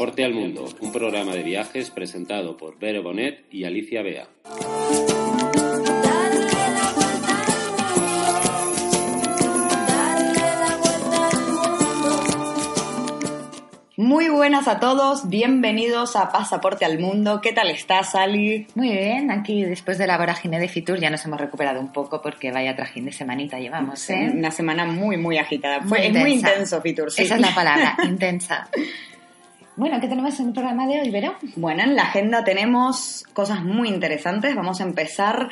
[0.00, 4.28] Pasaporte al Mundo, un programa de viajes presentado por Bere Bonet y Alicia Bea.
[13.98, 17.42] Muy buenas a todos, bienvenidos a Pasaporte al Mundo.
[17.42, 18.66] ¿Qué tal estás, Ali?
[18.74, 22.22] Muy bien, aquí después de la vorágine de Fitur ya nos hemos recuperado un poco
[22.22, 24.32] porque vaya trajín de semanita llevamos, ¿eh?
[24.32, 25.80] Una semana muy, muy agitada.
[25.80, 27.12] Muy Fue, muy intenso, Fitur.
[27.12, 27.24] sí.
[27.24, 28.66] Esa es la palabra, intensa.
[29.76, 31.12] Bueno, ¿qué tenemos en el programa de hoy?
[31.56, 34.54] Bueno, en la agenda tenemos cosas muy interesantes.
[34.54, 35.50] Vamos a empezar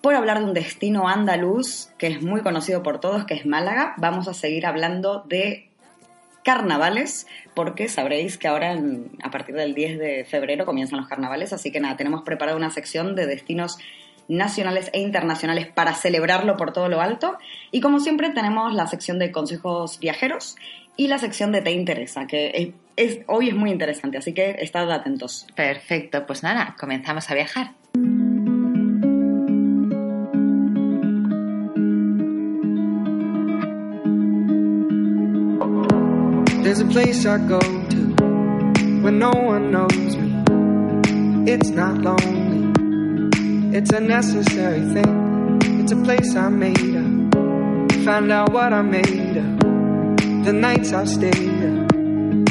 [0.00, 3.94] por hablar de un destino andaluz que es muy conocido por todos, que es Málaga.
[3.98, 5.68] Vamos a seguir hablando de
[6.44, 8.78] carnavales, porque sabréis que ahora
[9.22, 12.70] a partir del 10 de febrero comienzan los carnavales, así que nada, tenemos preparada una
[12.70, 13.78] sección de destinos
[14.28, 17.36] nacionales e internacionales para celebrarlo por todo lo alto.
[17.72, 20.54] Y como siempre tenemos la sección de consejos viajeros
[20.96, 24.90] y la sección de Te Interesa, que es- hoy es muy interesante, así que estad
[24.90, 25.46] atentos.
[25.54, 27.70] Perfecto, pues nada, comenzamos a viajar.
[36.64, 38.00] There's a place I go to
[39.02, 40.30] when no one knows me.
[41.52, 42.72] It's not lonely,
[43.76, 45.12] it's a necessary thing.
[45.80, 47.34] It's a place I made up.
[48.04, 50.44] Found out what I made of.
[50.44, 51.75] The nights I've stayed up,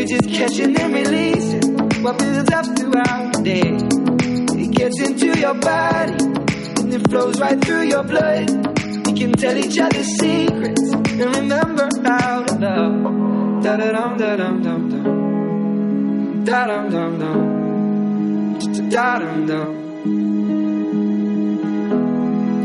[0.00, 3.76] We're just catching and releasing what builds up throughout the day.
[4.58, 6.24] It gets into your body
[6.80, 8.48] and it flows right through your blood.
[9.06, 13.62] We can tell each other secrets and remember how to love.
[13.62, 16.44] Da da dum da dum dum dum.
[16.46, 18.88] Da dum dum dum.
[18.88, 19.68] Da dum dum.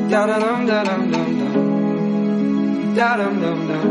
[0.10, 2.96] Da da dum da dum dum dum.
[2.96, 3.88] Da dum dum dum.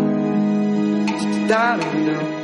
[1.47, 2.44] Da dum dum.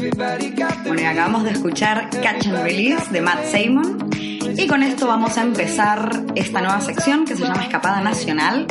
[0.00, 4.08] Bueno, acabamos de escuchar Catch and Release de Matt Simon.
[4.56, 8.66] Y con esto vamos a empezar esta nueva sección que se llama Escapada Nacional.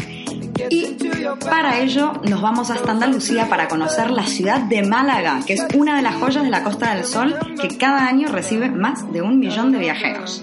[0.71, 0.97] Y
[1.39, 5.95] para ello nos vamos hasta Andalucía para conocer la ciudad de Málaga, que es una
[5.97, 9.37] de las joyas de la Costa del Sol que cada año recibe más de un
[9.37, 10.41] millón de viajeros.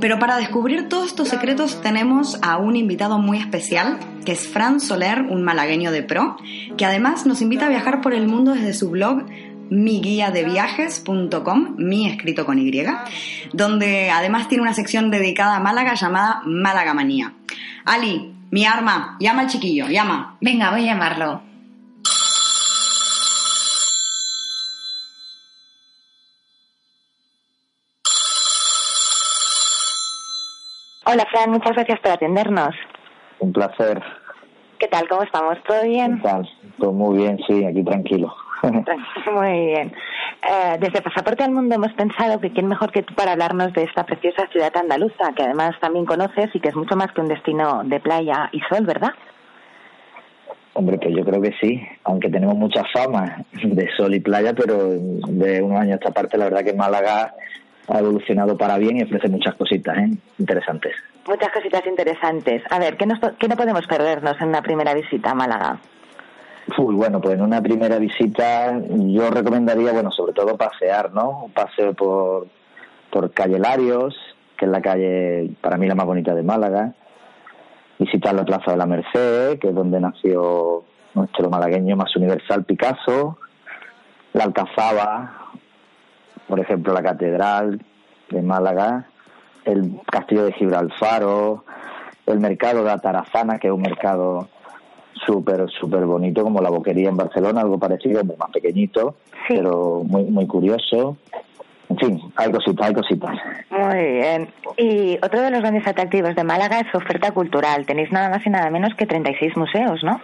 [0.00, 4.78] Pero para descubrir todos estos secretos tenemos a un invitado muy especial, que es Fran
[4.78, 6.36] Soler, un malagueño de pro,
[6.76, 9.24] que además nos invita a viajar por el mundo desde su blog
[9.70, 12.70] miguiadeviajes.com, mi escrito con Y,
[13.52, 17.32] donde además tiene una sección dedicada a Málaga llamada Málaga Manía.
[17.84, 20.36] Ali, mi arma, llama al chiquillo, llama.
[20.40, 21.48] Venga, voy a llamarlo.
[31.10, 32.74] Hola, Fran, muchas gracias por atendernos.
[33.38, 34.02] Un placer.
[34.78, 35.08] ¿Qué tal?
[35.08, 35.58] ¿Cómo estamos?
[35.66, 36.16] ¿Todo bien?
[36.18, 36.48] ¿Qué tal?
[36.78, 38.32] Todo muy bien, sí, aquí tranquilo.
[38.62, 39.92] Muy bien.
[40.48, 43.84] Eh, desde Pasaporte al Mundo hemos pensado que quién mejor que tú para hablarnos de
[43.84, 47.28] esta preciosa ciudad andaluza, que además también conoces y que es mucho más que un
[47.28, 49.12] destino de playa y sol, ¿verdad?
[50.74, 54.90] Hombre, pues yo creo que sí, aunque tenemos mucha fama de sol y playa, pero
[54.90, 57.34] de unos años a esta parte la verdad que Málaga
[57.88, 60.10] ha evolucionado para bien y ofrece muchas cositas ¿eh?
[60.38, 60.94] interesantes.
[61.28, 62.62] Muchas cositas interesantes.
[62.70, 65.78] A ver, ¿qué, nos, ¿qué no podemos perdernos en una primera visita a Málaga?
[66.78, 71.44] Uy, bueno, pues en una primera visita yo recomendaría, bueno, sobre todo pasear, ¿no?
[71.44, 72.46] Un paseo por,
[73.10, 74.16] por Calle Larios,
[74.56, 76.94] que es la calle para mí la más bonita de Málaga.
[77.98, 83.38] Visitar la Plaza de la Merced, que es donde nació nuestro malagueño más universal Picasso.
[84.32, 85.50] La Alcazaba,
[86.48, 87.82] por ejemplo, la Catedral
[88.30, 89.08] de Málaga.
[89.68, 91.64] El Castillo de Gibralfaro.
[92.26, 94.48] El mercado de Atarazana, que es un mercado
[95.26, 99.16] súper, súper bonito, como la boquería en Barcelona, algo parecido, más pequeñito,
[99.48, 101.16] pero muy, muy curioso.
[101.88, 103.30] En fin, hay cositas, hay cositas.
[103.70, 104.48] Muy bien.
[104.76, 107.86] Y otro de los grandes atractivos de Málaga es su oferta cultural.
[107.86, 110.20] Tenéis nada más y nada menos que 36 museos, ¿no?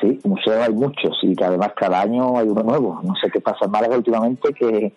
[0.00, 3.00] Sí, museos hay muchos y que además cada año hay uno nuevo.
[3.04, 4.92] No sé qué pasa en Málaga últimamente que,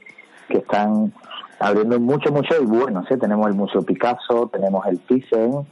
[0.50, 1.14] que están
[1.60, 3.10] abriendo muchos museos y buenos.
[3.12, 3.18] ¿eh?
[3.18, 5.66] Tenemos el Museo Picasso, tenemos el Thyssen,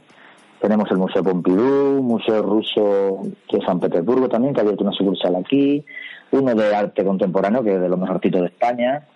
[0.60, 3.20] tenemos el Museo Pompidou, Museo Ruso
[3.50, 5.84] de San Petersburgo también, que ha abierto una sucursal aquí,
[6.30, 9.06] uno de arte contemporáneo, que es de los mejorcitos de España.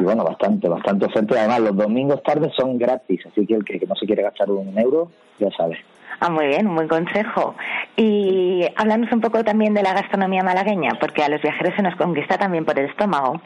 [0.00, 1.34] Y bueno, bastante, bastante oferta.
[1.38, 4.76] Además, los domingos tardes son gratis, así que el que, no se quiere gastar un
[4.78, 5.78] euro, ya sabe.
[6.20, 7.54] Ah, muy bien, un buen consejo.
[7.96, 11.96] Y hablamos un poco también de la gastronomía malagueña, porque a los viajeros se nos
[11.96, 13.40] conquista también por el estómago.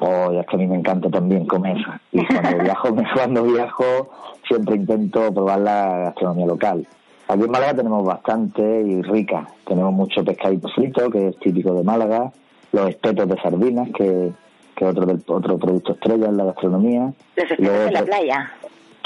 [0.00, 1.76] Oh, es que a mí me encanta también comer.
[2.10, 4.10] Y cuando viajo, cuando viajo
[4.48, 6.86] siempre intento probar la gastronomía local.
[7.28, 9.46] Aquí en Málaga tenemos bastante y rica.
[9.66, 12.32] Tenemos mucho pescadito frito, que es típico de Málaga,
[12.72, 14.32] los espetos de sardinas, que,
[14.74, 17.12] que es otro, otro producto estrella en la gastronomía.
[17.36, 18.52] ¿Los espetos en la playa?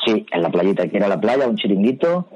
[0.06, 0.88] Sí, en la playita.
[0.88, 2.28] Que ir a la playa, un chiringuito,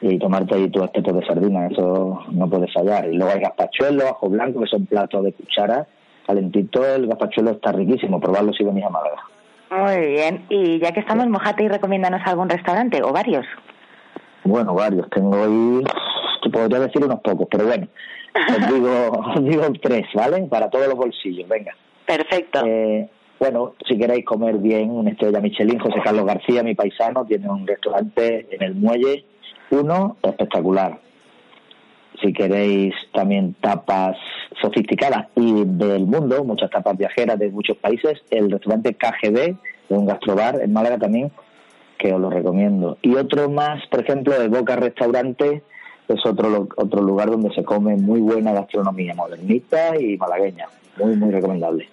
[0.00, 1.72] y tomarte ahí tus espetos de sardinas.
[1.72, 3.06] Eso no puede fallar.
[3.06, 5.86] Y luego hay gazpachuelos, ajo blanco, que son platos de cuchara
[6.28, 9.22] calentito, el gazpachuelo está riquísimo, probarlo si venís a Málaga.
[9.70, 13.46] Muy bien, y ya que estamos, mojate y recomiéndanos algún restaurante o varios.
[14.44, 15.84] Bueno, varios, tengo ahí,
[16.42, 17.88] te podría decir unos pocos, pero bueno,
[18.34, 20.42] os digo, os digo tres, ¿vale?
[20.44, 21.74] Para todos los bolsillos, venga.
[22.06, 22.60] Perfecto.
[22.64, 23.08] Eh,
[23.40, 27.66] bueno, si queréis comer bien, una estrella Michelin, José Carlos García, mi paisano, tiene un
[27.66, 29.24] restaurante en el muelle,
[29.70, 30.98] uno espectacular
[32.20, 34.16] si queréis también tapas
[34.60, 39.56] sofisticadas y del mundo, muchas tapas viajeras de muchos países, el restaurante KGB,
[39.88, 41.30] de un gastrobar en Málaga también,
[41.96, 42.98] que os lo recomiendo.
[43.02, 45.62] Y otro más, por ejemplo, de Boca Restaurante,
[46.08, 50.66] es otro, otro lugar donde se come muy buena gastronomía modernista y malagueña.
[50.96, 51.88] Muy, muy recomendable.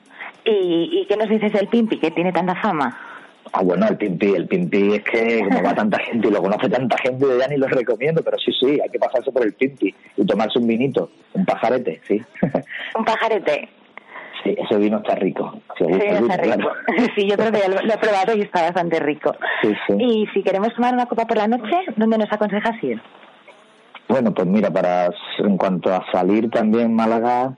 [0.46, 3.15] ¿Y, y qué nos dices del Pimpi, que tiene tanta fama?
[3.54, 6.68] Ah, bueno, el Pimpi, el Pimpi es que como va tanta gente y lo conoce
[6.70, 9.94] tanta gente, ya ni lo recomiendo, pero sí, sí, hay que pasarse por el Pimpi
[10.18, 12.22] y tomarse un vinito, un pajarete, sí.
[12.98, 13.70] Un pajarete.
[14.44, 15.60] Sí, ese vino está rico.
[15.78, 16.70] Sí, está rico.
[17.16, 19.36] sí, yo creo que ya lo, he probado y está bastante rico.
[19.62, 19.96] Sí, sí.
[20.00, 23.02] Y si queremos tomar una copa por la noche, ¿dónde nos aconsejas ir?
[24.08, 27.58] Bueno, pues mira, para en cuanto a salir también Málaga,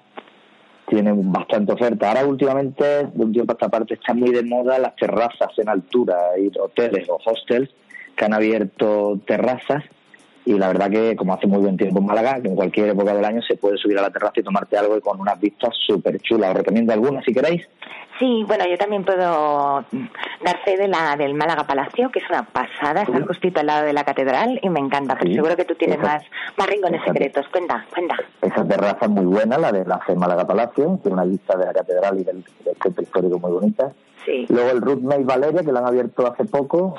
[0.87, 2.07] tiene bastante oferta.
[2.07, 5.69] Ahora últimamente, de un tiempo a esta parte, están muy de moda las terrazas en
[5.69, 7.69] altura, hay hoteles o hostels
[8.15, 9.83] que han abierto terrazas
[10.47, 13.13] y la verdad que como hace muy buen tiempo en Málaga, que en cualquier época
[13.13, 15.75] del año se puede subir a la terraza y tomarte algo y con unas vistas
[15.85, 16.51] súper chulas.
[16.51, 17.67] Os recomiendo algunas si queréis.
[18.17, 19.83] Sí, bueno, yo también puedo
[20.43, 23.85] dar fe de la del Málaga Palacio, que es una pasada, está justito al lado
[23.85, 26.23] de la catedral y me encanta, pero seguro que tú tienes más,
[26.57, 27.45] más rincones secretos.
[27.49, 28.15] Cuenta, cuenta.
[28.41, 31.65] Esa terraza es muy buena, la de la C Málaga Palacio, tiene una vista de
[31.65, 32.43] la catedral y del,
[32.81, 33.91] centro histórico muy bonita.
[34.25, 34.45] Sí.
[34.47, 36.95] Luego el Roommate Valeria, que lo han abierto hace poco,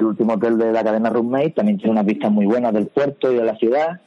[0.00, 3.30] el último hotel de la cadena Roommate, también tiene unas vistas muy buenas del puerto
[3.32, 4.00] y de la ciudad.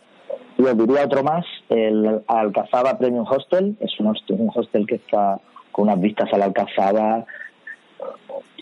[0.58, 5.40] Y os diría otro más, el Alcazaba Premium Hostel, es un un hostel que está
[5.72, 7.26] con unas vistas a la Alcazaba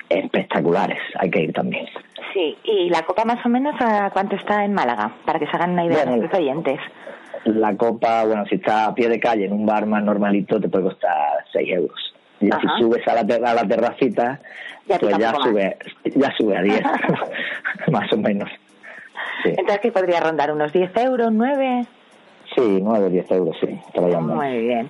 [0.10, 1.00] espectaculares.
[1.20, 1.86] Hay que ir también.
[2.34, 5.56] Sí, y la copa más o menos a cuánto está en Málaga, para que se
[5.56, 6.80] hagan una idea de los oyentes.
[7.46, 10.70] La copa, bueno, si está a pie de calle en un bar más normalito, te
[10.70, 12.11] puede costar 6 euros.
[12.42, 14.40] Y si subes a la, a la terracita,
[14.88, 15.78] pues ya sube,
[16.16, 16.82] ya sube a 10,
[17.92, 18.50] más o menos.
[19.46, 20.52] Entonces, ¿qué podría rondar?
[20.52, 21.86] ¿Unos 10 euros, 9?
[22.56, 23.80] Sí, 9, 10 euros, sí.
[24.00, 24.90] Muy bien.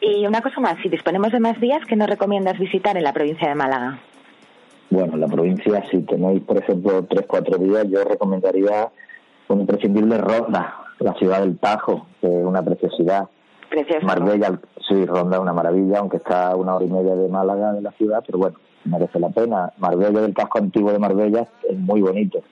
[0.00, 3.12] Y una cosa más, si disponemos de más días, ¿qué nos recomiendas visitar en la
[3.12, 3.98] provincia de Málaga?
[4.90, 8.88] Bueno, en la provincia, si tenéis, por ejemplo, tres, cuatro días, yo recomendaría
[9.48, 13.28] un imprescindible Ronda, la ciudad del Tajo, que es una preciosidad.
[13.70, 14.04] Precioso.
[14.04, 17.82] Marbella, sí, Ronda una maravilla, aunque está a una hora y media de Málaga, de
[17.82, 19.72] la ciudad, pero bueno, merece la pena.
[19.78, 22.42] Marbella del casco antiguo de Marbella es muy bonito.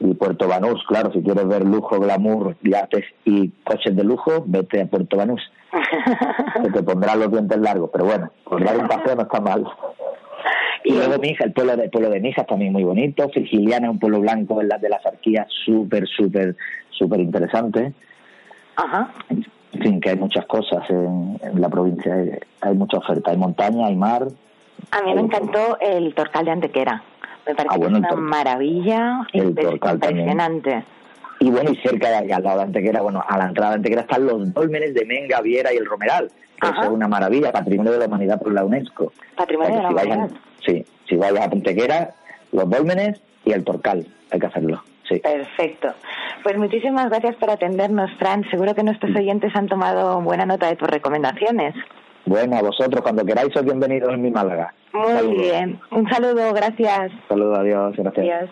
[0.00, 4.82] Y Puerto Banús, claro, si quieres ver lujo, glamour, yates y coches de lujo, vete
[4.82, 5.40] a Puerto Banús.
[6.62, 9.64] que te pondrás los dientes largos, pero bueno, por dar un paseo no está mal.
[10.84, 13.28] Y luego Mija, el pueblo de, pueblo de Mija también muy bonito.
[13.28, 16.56] Frigiliana es un pueblo blanco en la de la Zarquía, súper, súper,
[16.90, 17.92] súper interesante.
[18.76, 19.12] Ajá.
[19.72, 22.14] En fin, que hay muchas cosas en, en la provincia.
[22.14, 22.30] Hay,
[22.62, 23.30] hay mucha oferta.
[23.30, 24.26] Hay montaña, hay mar.
[24.90, 27.02] A mí me encantó el Torcal de Antequera.
[27.46, 29.20] Me parece Ah, bueno, que el es una maravilla.
[29.32, 29.68] el también.
[30.18, 30.84] impresionante.
[31.40, 33.76] Y bueno, y cerca de ahí, al lado de Antequera, bueno, a la entrada de
[33.76, 36.30] Antequera están los dólmenes de Menga, Viera y el Romeral.
[36.60, 36.68] que.
[36.68, 39.12] Eso es una maravilla, patrimonio de la humanidad por la UNESCO.
[39.36, 40.40] Patrimonio O sea de la si vayan- humanidad.
[40.66, 42.10] Sí, si vayas a Antequera,
[42.52, 44.06] los dólmenes y el Torcal.
[44.30, 45.18] Hay que hacerlo, sí.
[45.20, 45.94] Perfecto.
[46.42, 48.48] Pues muchísimas gracias por atendernos, Fran.
[48.50, 51.74] Seguro que nuestros oyentes han tomado buena nota de tus recomendaciones.
[52.26, 54.74] Bueno, a vosotros, cuando queráis, sois bienvenidos en mi Málaga.
[54.92, 55.80] Muy bien.
[55.90, 57.10] Un saludo, gracias.
[57.28, 58.18] Saludos, adiós, gracias.
[58.18, 58.50] Adiós.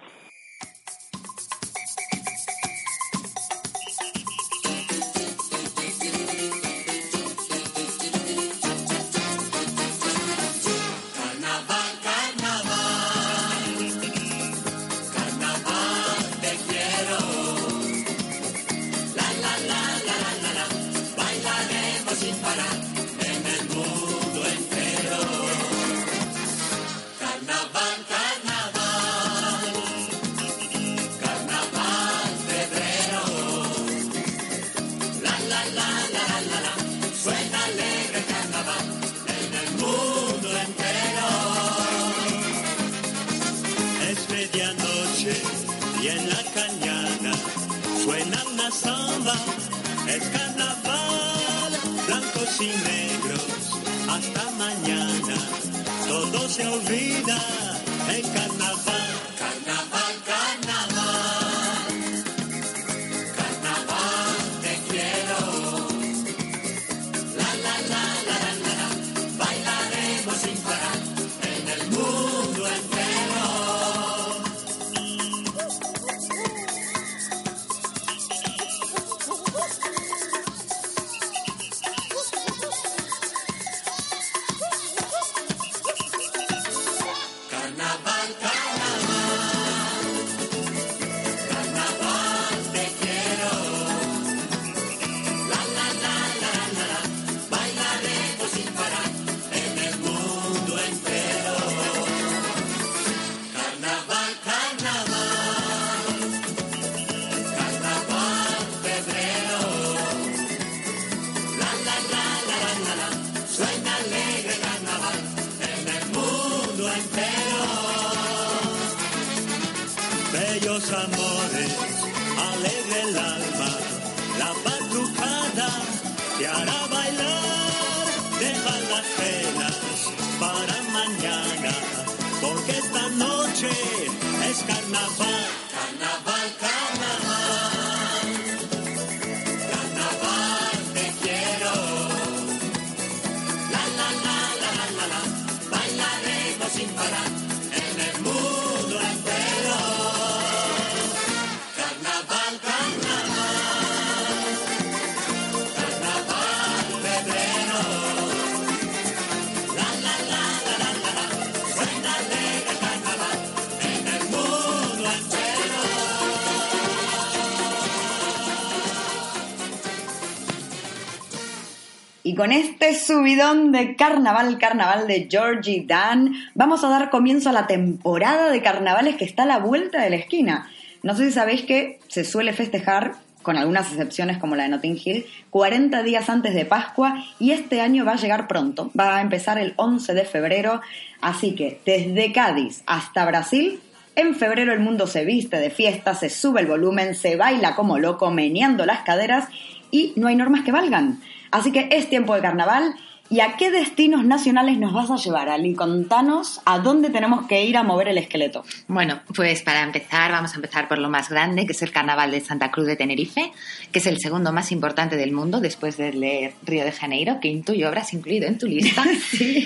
[172.36, 177.66] Con este subidón de carnaval, carnaval de Georgie Dan, vamos a dar comienzo a la
[177.66, 180.70] temporada de carnavales que está a la vuelta de la esquina.
[181.02, 185.00] No sé si sabéis que se suele festejar, con algunas excepciones como la de Notting
[185.02, 189.20] Hill, 40 días antes de Pascua y este año va a llegar pronto, va a
[189.22, 190.80] empezar el 11 de febrero,
[191.20, 193.80] así que desde Cádiz hasta Brasil
[194.16, 197.98] en febrero el mundo se viste de fiesta, se sube el volumen, se baila como
[197.98, 199.48] loco, meneando las caderas
[199.92, 201.20] y no hay normas que valgan.
[201.56, 202.94] Así que es tiempo de carnaval
[203.28, 205.74] ¿Y a qué destinos nacionales nos vas a llevar, Ali?
[205.74, 208.64] Contanos a dónde tenemos que ir a mover el esqueleto.
[208.88, 212.30] Bueno, pues para empezar vamos a empezar por lo más grande, que es el Carnaval
[212.30, 213.52] de Santa Cruz de Tenerife,
[213.90, 217.48] que es el segundo más importante del mundo después del de Río de Janeiro, que
[217.48, 219.02] intuyo habrás incluido en tu lista.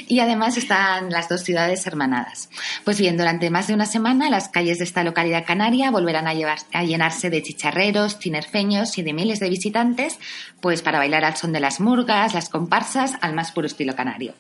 [0.09, 2.49] Y además están las dos ciudades hermanadas.
[2.85, 6.35] Pues bien, durante más de una semana las calles de esta localidad canaria volverán a,
[6.35, 10.19] llevar- a llenarse de chicharreros, tinerfeños y de miles de visitantes,
[10.61, 14.35] pues para bailar al son de las murgas, las comparsas, al más puro estilo canario.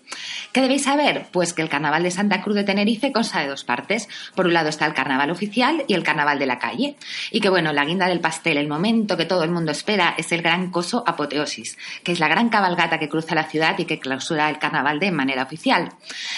[0.52, 1.26] ¿Qué debéis saber?
[1.33, 4.09] Pues que el Carnaval de Santa Cruz de Tenerife consta de dos partes.
[4.35, 6.97] Por un lado está el Carnaval oficial y el Carnaval de la calle.
[7.31, 10.33] Y que bueno, la guinda del pastel, el momento que todo el mundo espera, es
[10.33, 13.99] el gran coso apoteosis, que es la gran cabalgata que cruza la ciudad y que
[13.99, 15.90] clausura el Carnaval de manera oficial.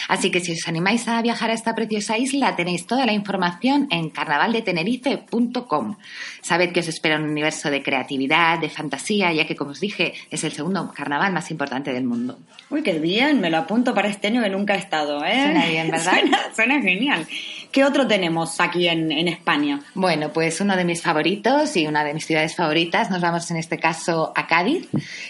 [0.08, 3.86] Así que si os animáis a viajar a esta preciosa isla, tenéis toda la información
[3.90, 5.96] en carnavaldetenerife.com.
[6.42, 10.14] Sabed que os espera un universo de creatividad, de fantasía, ya que como os dije,
[10.30, 12.38] es el segundo carnaval más importante del mundo.
[12.72, 15.42] Uy, qué bien, me lo apunto para este año que nunca he estado, ¿eh?
[15.42, 16.12] Suena bien, ¿verdad?
[16.20, 17.26] Suena, suena genial.
[17.72, 19.80] ¿Qué otro tenemos aquí en, en España?
[19.94, 23.56] Bueno, pues uno de mis favoritos y una de mis ciudades favoritas, nos vamos en
[23.56, 24.88] este caso a Cádiz,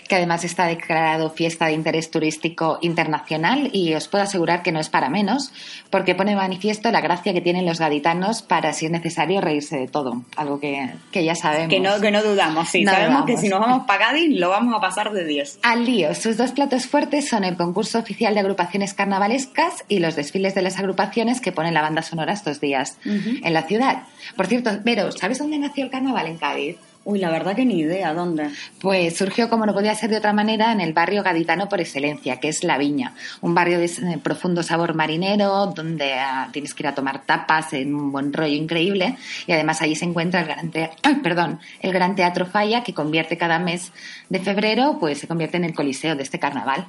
[0.09, 4.81] que además está declarado fiesta de interés turístico internacional y os puedo asegurar que no
[4.81, 5.53] es para menos,
[5.89, 9.87] porque pone manifiesto la gracia que tienen los gaditanos para, si es necesario, reírse de
[9.87, 11.69] todo, algo que, que ya sabemos.
[11.69, 12.83] Que no, que no dudamos, sí.
[12.83, 13.27] No Sabemos dudamos.
[13.31, 15.61] que si nos vamos para Cádiz lo vamos a pasar de 10.
[15.63, 20.17] Al lío, sus dos platos fuertes son el concurso oficial de agrupaciones carnavalescas y los
[20.17, 24.05] desfiles de las agrupaciones que ponen la banda sonora estos días en la ciudad.
[24.37, 26.77] Por cierto, Vero, ¿sabes dónde nació el carnaval en Cádiz?
[27.05, 28.51] Uy, la verdad que ni idea, ¿dónde?
[28.81, 32.37] Pues surgió, como no podía ser de otra manera, en el barrio gaditano por excelencia,
[32.39, 33.15] que es La Viña.
[33.41, 33.89] Un barrio de
[34.23, 38.55] profundo sabor marinero, donde ah, tienes que ir a tomar tapas en un buen rollo
[38.55, 39.17] increíble.
[39.49, 42.95] Y además allí se encuentra el gran, te- ay, perdón, el gran Teatro Falla, que
[42.95, 43.91] convierte cada mes
[44.29, 46.87] de febrero, pues se convierte en el coliseo de este carnaval.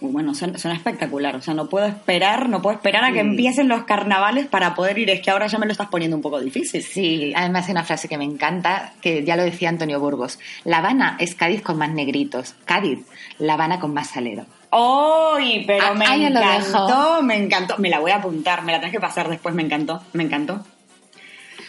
[0.00, 1.36] Bueno, suena, suena espectacular.
[1.36, 3.30] O sea, no puedo esperar, no puedo esperar a que Mm.
[3.30, 5.08] empiecen los carnavales para poder ir.
[5.10, 6.82] Es que ahora ya me lo estás poniendo un poco difícil.
[6.82, 10.38] Sí, además hay una frase que me encanta, que ya lo decía Antonio Burgos.
[10.64, 12.54] La Habana es Cádiz con más negritos.
[12.66, 13.06] Cádiz,
[13.38, 14.44] La Habana con más salero.
[14.70, 15.64] ¡Uy!
[15.66, 17.78] Pero Ah, me encantó, me encantó.
[17.78, 20.62] Me la voy a apuntar, me la tenés que pasar después, me encantó, me encantó.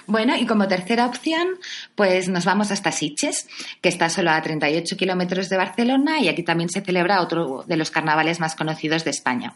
[0.07, 1.47] Bueno, y como tercera opción,
[1.95, 3.47] pues nos vamos hasta Sitges,
[3.81, 7.75] que está solo a 38 kilómetros de Barcelona y aquí también se celebra otro de
[7.75, 9.53] los carnavales más conocidos de España.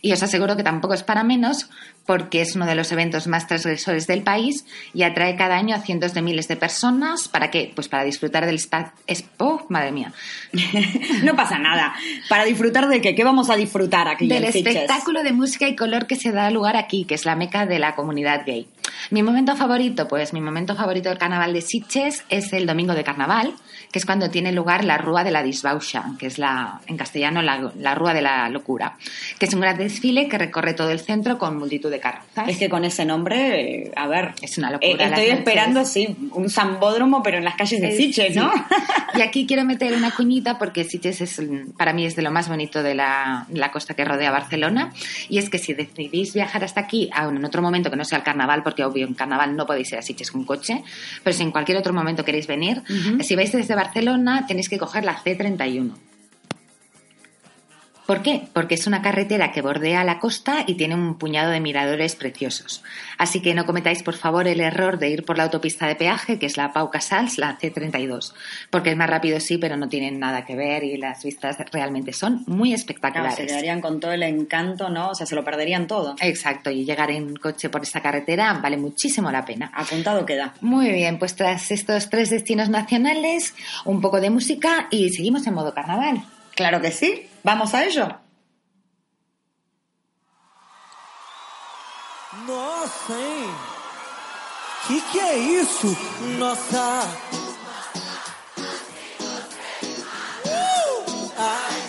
[0.00, 1.70] Y os aseguro que tampoco es para menos
[2.04, 5.78] porque es uno de los eventos más transgresores del país y atrae cada año a
[5.78, 7.28] cientos de miles de personas.
[7.28, 7.70] ¿Para qué?
[7.74, 8.56] Pues para disfrutar del...
[8.56, 8.94] Spa...
[9.38, 10.12] ¡Oh, madre mía!
[11.22, 11.94] no pasa nada.
[12.28, 15.76] Para disfrutar de qué, ¿qué vamos a disfrutar aquí del en espectáculo de música y
[15.76, 18.66] color que se da lugar aquí, que es la meca de la comunidad gay.
[19.10, 23.04] Mi momento favorito, pues mi momento favorito del carnaval de Sitges es el domingo de
[23.04, 23.54] carnaval,
[23.92, 27.42] que es cuando tiene lugar la Rúa de la Disbauxa, que es la, en castellano
[27.42, 28.96] la, la Rúa de la Locura,
[29.38, 32.48] que es un gran desfile que recorre todo el centro con multitud de carrozas.
[32.48, 35.04] Es que con ese nombre, a ver, Es una eh, locura.
[35.04, 35.38] estoy noches.
[35.38, 38.38] esperando, sí, un zambódromo, pero en las calles de Eh, Sitges, sí.
[38.38, 38.50] ¿no?
[39.14, 41.40] Y aquí quiero meter una cuñita porque Sitges es,
[41.76, 44.90] para mí es de lo más bonito de la, la costa que rodea Barcelona.
[45.28, 48.16] Y es que si decidís viajar hasta aquí, aún en otro momento que no sea
[48.18, 50.82] el carnaval, porque obvio en carnaval no podéis ir a Sitges con coche,
[51.22, 52.82] pero si en cualquier otro momento queréis venir,
[53.20, 55.90] si vais desde Barcelona tenéis que coger la C31.
[58.06, 58.42] ¿Por qué?
[58.52, 62.82] Porque es una carretera que bordea la costa y tiene un puñado de miradores preciosos.
[63.16, 66.38] Así que no cometáis, por favor, el error de ir por la autopista de peaje,
[66.38, 68.32] que es la Pau Casals, la C32.
[68.70, 72.12] Porque es más rápido, sí, pero no tienen nada que ver y las vistas realmente
[72.12, 73.36] son muy Claro, espectaculares.
[73.36, 75.10] se quedarían con todo el encanto, ¿no?
[75.10, 76.16] O sea, se lo perderían todo.
[76.20, 79.70] Exacto, y llegar en coche por esta carretera vale muchísimo la pena.
[79.74, 80.54] Apuntado queda.
[80.60, 85.54] Muy bien, pues tras estos tres destinos nacionales, un poco de música y seguimos en
[85.54, 86.24] modo carnaval.
[86.62, 87.28] Claro que sí.
[87.42, 88.06] ¿Vamos a ello?
[92.46, 93.50] Nossa, hein?
[94.86, 95.88] Que que é isso?
[96.38, 97.02] Nossa!
[100.46, 101.32] Uh!
[101.36, 101.82] Ai.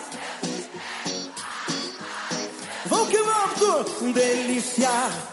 [2.89, 4.13] Vamos que vamos!
[4.15, 5.32] Delícia!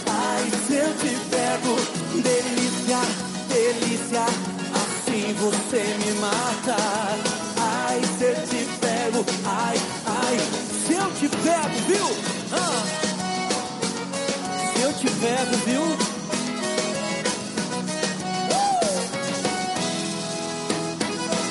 [0.41, 1.75] ai, se eu te pego.
[2.21, 2.99] Delícia,
[3.49, 4.23] delícia,
[4.75, 6.77] assim você me mata.
[7.57, 10.37] Ai, se eu te pego, ai, ai,
[10.85, 12.07] se eu te pego, viu?
[12.53, 12.83] Ah.
[14.73, 15.97] Se eu te pego, viu?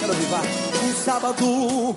[0.00, 0.44] Quero vivar
[0.84, 1.96] um sábado.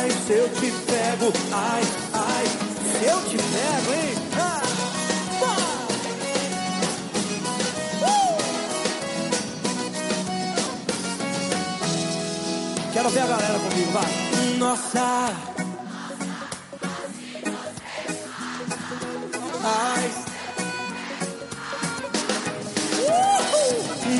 [0.00, 1.82] Ai, se eu te pego, ai,
[2.12, 4.14] ai, se eu te pego, hein?
[4.38, 4.62] Ah,
[5.42, 5.78] uh!
[12.92, 14.06] Quero ver a galera comigo, vai.
[14.58, 15.32] Nossa.
[19.64, 20.10] Ai.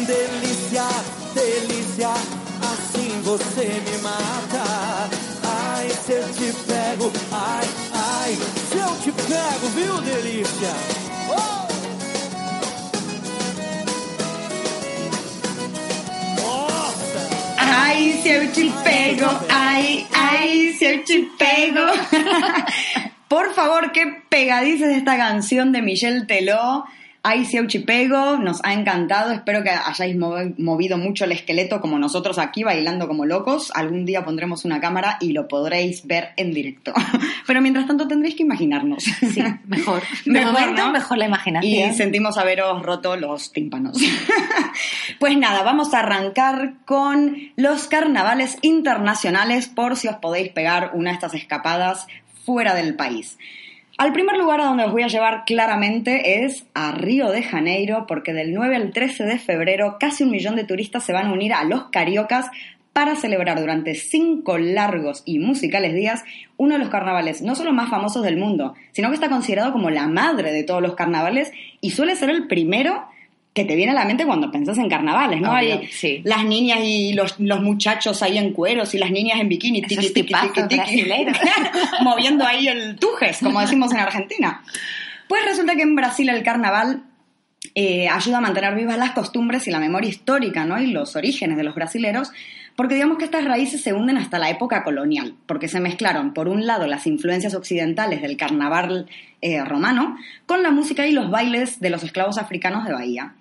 [0.06, 0.88] Delícia,
[1.34, 2.10] delícia,
[2.62, 5.27] assim você me mata.
[5.78, 8.36] Ai, se eu te pego, ai, ai,
[8.68, 10.72] se eu te pego, viu, delícia?
[11.30, 11.68] Oh!
[17.58, 21.86] Ai, se eu te pego, ai, ai, se eu te pego.
[23.28, 26.86] Por favor, qué pegadiza es esta canción de Michelle Teló.
[27.30, 29.32] Ay, si eu te pego, nos ha encantado.
[29.32, 33.70] Espero que hayáis movi- movido mucho el esqueleto como nosotros aquí, bailando como locos.
[33.74, 36.92] Algún día pondremos una cámara y lo podréis ver en directo.
[37.46, 39.02] Pero mientras tanto tendréis que imaginarnos.
[39.04, 40.02] Sí, mejor.
[40.26, 40.92] Momento, ¿no?
[40.92, 41.90] mejor la imaginación.
[41.90, 43.98] Y sentimos haberos roto los tímpanos.
[45.18, 51.10] pues nada, vamos a arrancar con los carnavales internacionales por si os podéis pegar una
[51.10, 52.06] de estas escapadas
[52.46, 53.36] fuera del país.
[53.98, 58.06] Al primer lugar a donde os voy a llevar claramente es a Río de Janeiro,
[58.06, 61.32] porque del 9 al 13 de febrero casi un millón de turistas se van a
[61.32, 62.46] unir a los cariocas
[62.92, 66.22] para celebrar durante cinco largos y musicales días
[66.56, 69.90] uno de los carnavales no solo más famosos del mundo, sino que está considerado como
[69.90, 73.04] la madre de todos los carnavales y suele ser el primero
[73.58, 75.50] que te viene a la mente cuando pensás en carnavales, ¿no?
[75.50, 76.20] Obvio, Hay sí.
[76.24, 80.12] las niñas y los, los muchachos ahí en cueros y las niñas en bikini, Esos
[80.12, 80.76] tiqui, tipazos tiqui, tiqui.
[81.04, 81.38] brasileros.
[82.02, 84.62] moviendo ahí el tujes, como decimos en Argentina.
[85.28, 87.02] Pues resulta que en Brasil el carnaval
[87.74, 90.80] eh, ayuda a mantener vivas las costumbres y la memoria histórica, ¿no?
[90.80, 92.30] Y los orígenes de los brasileros,
[92.78, 96.46] porque digamos que estas raíces se hunden hasta la época colonial, porque se mezclaron, por
[96.46, 99.06] un lado, las influencias occidentales del carnaval
[99.42, 103.34] eh, romano con la música y los bailes de los esclavos africanos de Bahía.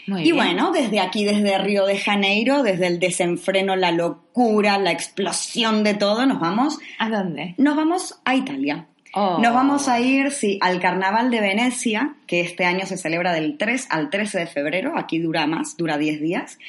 [0.07, 0.35] Muy Y bien.
[0.37, 5.95] bueno, desde aquí, desde Río de Janeiro, desde el desenfreno, la locura, la explosión de
[5.95, 7.55] todo, nos vamos ¿A dónde?
[7.57, 8.85] nos vamos a Italia.
[9.13, 9.39] Oh.
[9.41, 13.57] Nos vamos a ir, sí, al Carnaval de Venecia, que este año se celebra del
[13.57, 16.59] 3 al 13 de febrero, aquí dura más, dura 10 días.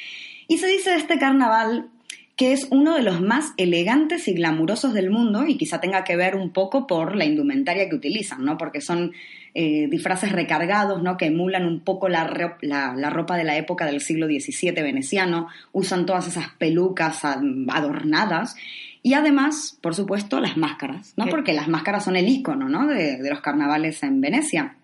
[0.47, 1.87] Y se dice de este carnaval
[2.35, 6.15] que es uno de los más elegantes y glamurosos del mundo y quizá tenga que
[6.15, 8.57] ver un poco por la indumentaria que utilizan, ¿no?
[8.57, 9.11] Porque son
[9.53, 11.17] eh, disfraces recargados, ¿no?
[11.17, 12.23] Que emulan un poco la,
[12.61, 18.55] la- la ropa de la época del siglo XVII veneciano, usan todas esas pelucas adornadas
[19.01, 21.27] y además, por supuesto, las máscaras, ¿no?
[21.27, 22.87] Porque las máscaras son el icono, ¿no?
[22.87, 24.75] De, de los carnavales en Venecia.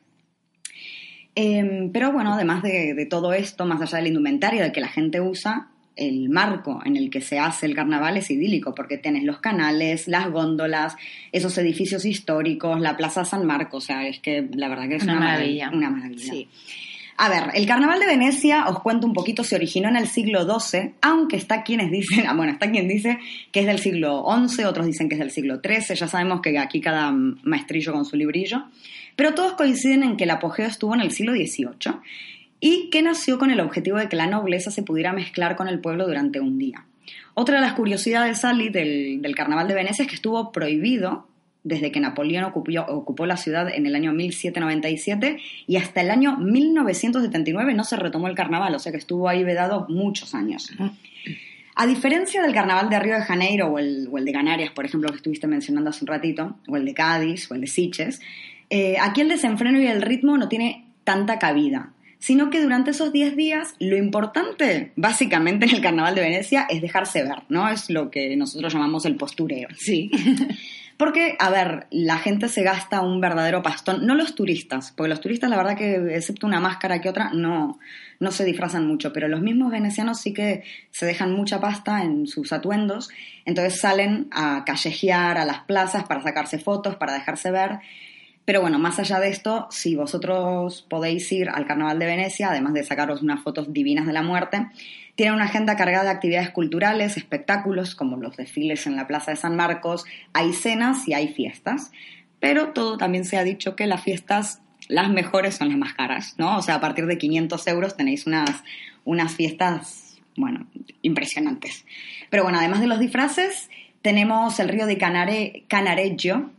[1.36, 4.80] Em, pero bueno, además de, de todo esto, más allá de la indumentaria de que
[4.80, 8.98] la gente usa, el marco en el que se hace el carnaval es idílico, porque
[8.98, 10.96] tienes los canales, las góndolas,
[11.32, 15.04] esos edificios históricos, la Plaza San Marcos, o sea, es que la verdad que es
[15.04, 15.70] Una una, maravilla.
[15.74, 16.34] Una maravilla.
[16.34, 16.50] Sí.
[17.18, 20.44] A ver, el carnaval de Venecia, os cuento un poquito, se originó en el siglo
[20.44, 23.20] XII, aunque está quienes dicen, ah, bueno, está quien dice
[23.52, 26.58] que es del siglo XI, otros dicen que es del siglo XIII, ya sabemos que
[26.60, 28.66] aquí cada maestrillo con su librillo,
[29.16, 32.02] pero todos coinciden en que el apogeo estuvo en el siglo XVIII
[32.60, 35.80] y que nació con el objetivo de que la nobleza se pudiera mezclar con el
[35.80, 36.86] pueblo durante un día.
[37.34, 41.28] Otra de las curiosidades, del, del carnaval de Venecia es que estuvo prohibido
[41.66, 46.38] desde que Napoleón ocupó, ocupó la ciudad en el año 1797 y hasta el año
[46.38, 50.72] 1979 no se retomó el carnaval, o sea que estuvo ahí vedado muchos años.
[51.76, 54.86] A diferencia del carnaval de Río de Janeiro o el, o el de Canarias, por
[54.86, 58.22] ejemplo, que estuviste mencionando hace un ratito, o el de Cádiz o el de Siches,
[58.70, 63.12] eh, aquí el desenfreno y el ritmo no tiene tanta cabida, sino que durante esos
[63.12, 67.68] 10 días lo importante, básicamente en el carnaval de Venecia, es dejarse ver, ¿no?
[67.70, 69.68] Es lo que nosotros llamamos el postureo.
[69.76, 70.12] Sí.
[70.98, 75.20] Porque, a ver, la gente se gasta un verdadero pastón, no los turistas, porque los
[75.20, 77.80] turistas la verdad que excepto una máscara que otra no,
[78.22, 82.28] no se disfrazan mucho, pero los mismos venecianos sí que se dejan mucha pasta en
[82.28, 83.10] sus atuendos,
[83.44, 87.80] entonces salen a callejear a las plazas para sacarse fotos, para dejarse ver.
[88.46, 92.74] Pero bueno, más allá de esto, si vosotros podéis ir al Carnaval de Venecia, además
[92.74, 94.68] de sacaros unas fotos divinas de la muerte,
[95.16, 99.38] tienen una agenda cargada de actividades culturales, espectáculos, como los desfiles en la Plaza de
[99.38, 101.92] San Marcos, hay cenas y hay fiestas.
[102.40, 106.36] Pero todo también se ha dicho que las fiestas, las mejores son las más caras,
[106.38, 106.58] ¿no?
[106.58, 108.64] O sea, a partir de 500 euros tenéis unas,
[109.06, 110.68] unas fiestas, bueno,
[111.02, 111.86] impresionantes.
[112.30, 113.70] Pero bueno, además de los disfraces,
[114.02, 116.52] tenemos el río de Canare, Canareggio,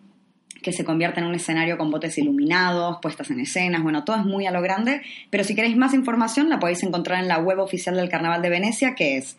[0.62, 4.24] que se convierte en un escenario con botes iluminados, puestas en escenas, bueno, todo es
[4.24, 7.58] muy a lo grande, pero si queréis más información la podéis encontrar en la web
[7.58, 9.36] oficial del Carnaval de Venecia, que es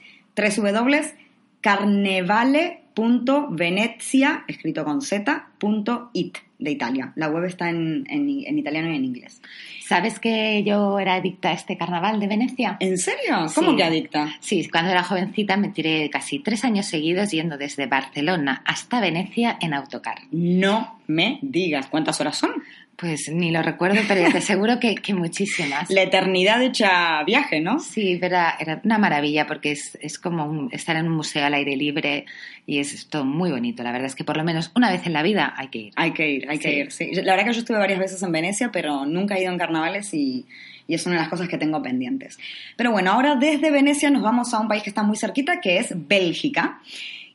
[2.97, 7.13] www.carnevale.venezia, escrito con z, punto it, de Italia.
[7.15, 9.41] La web está en, en, en italiano y en inglés.
[9.85, 12.77] ¿Sabes que yo era adicta a este carnaval de Venecia?
[12.79, 13.45] ¿En serio?
[13.55, 13.77] ¿Cómo Sí.
[13.77, 14.27] que adicta?
[14.39, 19.57] Sí, cuando era jovencita me tiré casi tres años seguidos yendo desde Barcelona hasta Venecia
[19.61, 20.17] en autocar.
[20.31, 22.51] No me digas cuántas horas son.
[22.99, 25.87] Pues ni lo recuerdo, pero te aseguro que, que muchísimas.
[25.91, 27.79] La eternidad hecha viaje, ¿no?
[27.79, 31.53] Sí, era, era una maravilla porque es, es como un- estar en un museo al
[31.53, 32.25] aire libre
[32.65, 33.83] y es todo muy bonito.
[33.83, 35.93] La verdad es que por lo menos una vez en la vida hay que ir.
[35.95, 36.75] Hay que ir, hay que Sí.
[36.75, 36.91] ir.
[36.91, 37.11] Sí.
[37.21, 40.11] La verdad que yo estuve varias veces en Venecia, pero nunca he ido en carnavales
[40.15, 40.47] y,
[40.87, 42.39] y es una de las cosas que tengo pendientes.
[42.77, 45.77] Pero bueno, ahora desde Venecia nos vamos a un país que está muy cerquita, que
[45.77, 46.79] es Bélgica.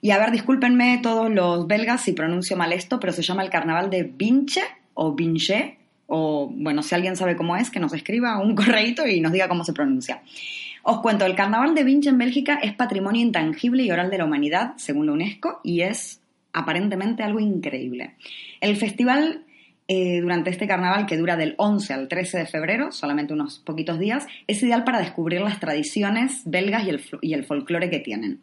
[0.00, 3.50] Y a ver, discúlpenme todos los belgas si pronuncio mal esto, pero se llama el
[3.50, 4.62] carnaval de Vinche
[4.94, 9.20] o Vinche, o bueno, si alguien sabe cómo es, que nos escriba un correíto y
[9.20, 10.22] nos diga cómo se pronuncia.
[10.82, 14.24] Os cuento, el carnaval de Vinche en Bélgica es patrimonio intangible y oral de la
[14.24, 16.20] humanidad, según la UNESCO, y es
[16.52, 18.14] aparentemente algo increíble.
[18.60, 19.44] El festival
[19.88, 23.98] eh, durante este carnaval que dura del 11 al 13 de febrero, solamente unos poquitos
[23.98, 28.40] días, es ideal para descubrir las tradiciones belgas y el, y el folclore que tienen.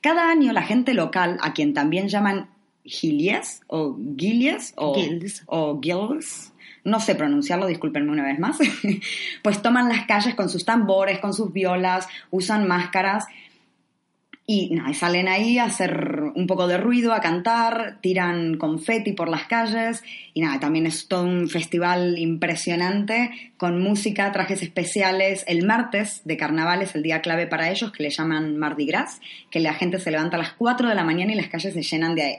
[0.00, 2.48] Cada año la gente local, a quien también llaman
[2.86, 5.42] gilies o guilies o, Guilds.
[5.46, 6.52] o guilds,
[6.84, 8.58] no sé pronunciarlo, discúlpenme una vez más,
[9.42, 13.26] pues toman las calles con sus tambores, con sus violas, usan máscaras
[14.46, 19.12] y nada, y salen ahí a hacer un poco de ruido, a cantar, tiran confeti
[19.12, 20.04] por las calles
[20.34, 25.44] y nada, también es todo un festival impresionante con música, trajes especiales.
[25.48, 29.20] El martes de carnaval es el día clave para ellos que le llaman Mardi Gras,
[29.50, 31.82] que la gente se levanta a las 4 de la mañana y las calles se
[31.82, 32.38] llenan de,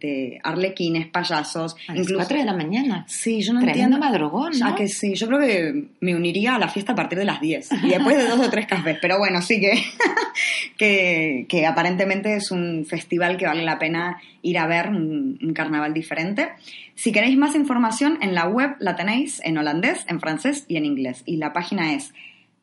[0.00, 1.76] de arlequines, payasos.
[1.86, 3.04] A las 4 de la mañana.
[3.08, 4.06] Sí, yo no Tremendo entiendo.
[4.06, 4.66] madrugón, ¿no?
[4.66, 7.40] Ah, que sí, yo creo que me uniría a la fiesta a partir de las
[7.40, 9.72] 10 y después de dos o tres cafés, pero bueno, sí que,
[10.76, 15.54] que, que aparentemente es un festival que vale la pena ir a ver, un, un
[15.54, 16.48] carnaval diferente.
[16.94, 20.84] Si queréis más información, en la web la tenéis en holandés, en francés y en
[20.84, 21.22] inglés.
[21.26, 22.12] Y la página es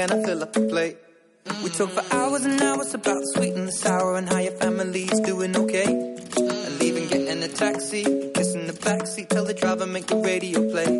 [0.00, 0.24] And I mm.
[0.24, 0.96] fill up the plate.
[1.62, 4.52] We talk for hours and hours about the sweet and the sour and how your
[4.52, 5.84] family's doing okay.
[5.86, 10.99] And leaving, getting a taxi, kissing the backseat, tell the driver make the radio play.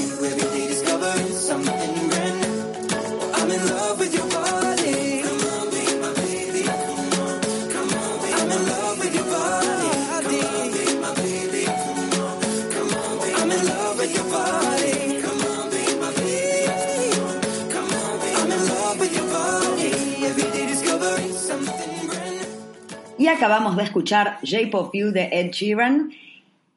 [23.31, 24.39] Acabamos de escuchar
[24.73, 26.11] of You de Ed Sheeran.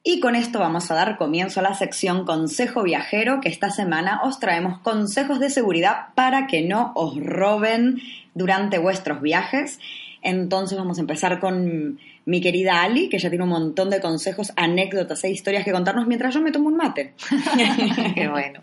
[0.03, 4.21] Y con esto vamos a dar comienzo a la sección Consejo Viajero, que esta semana
[4.23, 8.01] os traemos consejos de seguridad para que no os roben
[8.35, 9.81] durante vuestros viajes.
[10.23, 14.53] Entonces vamos a empezar con mi querida Ali, que ya tiene un montón de consejos,
[14.57, 17.15] anécdotas e historias que contarnos mientras yo me tomo un mate.
[18.15, 18.61] Qué bueno.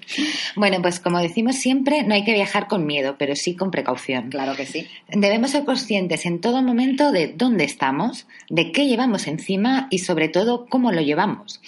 [0.55, 4.29] Bueno, pues como decimos siempre, no hay que viajar con miedo, pero sí con precaución.
[4.29, 4.87] Claro que sí.
[5.09, 10.29] Debemos ser conscientes en todo momento de dónde estamos, de qué llevamos encima y sobre
[10.29, 11.61] todo cómo lo llevamos.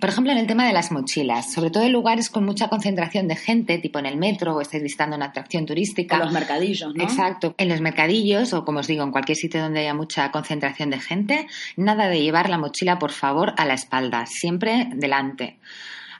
[0.00, 3.28] Por ejemplo, en el tema de las mochilas, sobre todo en lugares con mucha concentración
[3.28, 6.16] de gente, tipo en el metro o estáis visitando una atracción turística.
[6.16, 7.02] A los mercadillos, ¿no?
[7.02, 7.54] Exacto.
[7.58, 11.00] En los mercadillos o, como os digo, en cualquier sitio donde haya mucha concentración de
[11.00, 11.35] gente,
[11.76, 15.58] nada de llevar la mochila, por favor, a la espalda, siempre delante.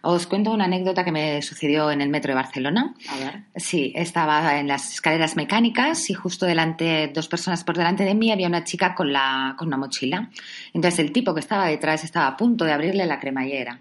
[0.08, 2.94] Os cuento una anécdota que me sucedió en el metro de Barcelona.
[3.08, 3.42] A ver.
[3.56, 8.30] Sí, estaba en las escaleras mecánicas y justo delante, dos personas por delante de mí,
[8.30, 10.30] había una chica con, la, con una mochila.
[10.72, 13.80] Entonces el tipo que estaba detrás estaba a punto de abrirle la cremallera.